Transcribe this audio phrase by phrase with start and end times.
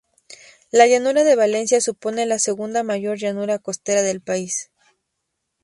[0.71, 4.71] La llanura de Valencia supone la segunda mayor llanura costera del país.